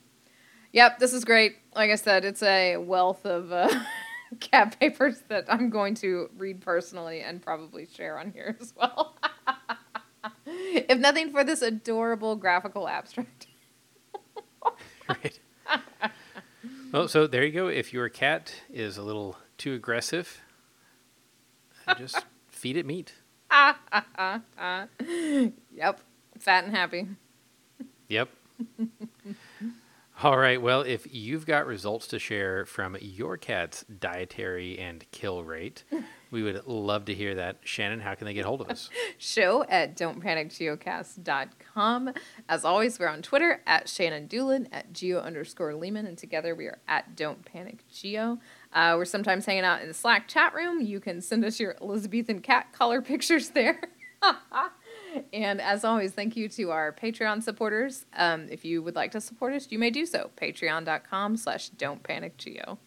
[0.71, 3.67] yep this is great like i said it's a wealth of uh,
[4.39, 9.17] cat papers that I'm going to read personally and probably share on here as well.
[10.45, 13.47] if nothing for this adorable graphical abstract.
[15.09, 15.39] Right.
[16.91, 17.67] Well, so there you go.
[17.67, 20.41] If your cat is a little too aggressive,
[21.97, 23.13] just feed it meat.
[25.71, 25.99] Yep,
[26.39, 27.07] fat and happy.
[28.09, 28.29] Yep.
[30.23, 30.61] All right.
[30.61, 35.83] Well, if you've got results to share from your cat's dietary and kill rate,
[36.35, 37.59] we would love to hear that.
[37.63, 38.89] Shannon, how can they get hold of us?
[39.17, 42.13] Show at don'tpanicgeocast.com.
[42.49, 46.65] As always, we're on Twitter at Shannon Dulin, at geo underscore Leeman, and together we
[46.65, 48.39] are at Don't Panic Geo.
[48.73, 50.81] Uh, we're sometimes hanging out in the Slack chat room.
[50.81, 53.79] You can send us your Elizabethan cat collar pictures there.
[55.33, 58.05] and as always, thank you to our Patreon supporters.
[58.13, 60.31] Um, if you would like to support us, you may do so.
[60.35, 62.77] Patreon.com slash Don't Panic Geo.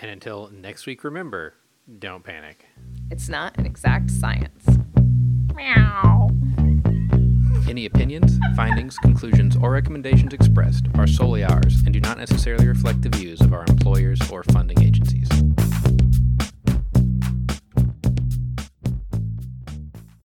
[0.00, 1.54] And until next week, remember
[1.98, 2.66] don't panic.
[3.10, 4.64] It's not an exact science.
[5.54, 6.30] Meow.
[7.68, 13.02] Any opinions, findings, conclusions, or recommendations expressed are solely ours and do not necessarily reflect
[13.02, 15.28] the views of our employers or funding agencies.